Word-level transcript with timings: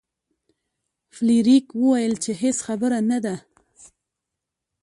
فلیریک 1.15 1.65
وویل 1.81 2.13
چې 2.23 2.31
هیڅ 2.41 2.57
خبره 2.65 2.99
نه 3.09 3.19
ده. 3.25 3.35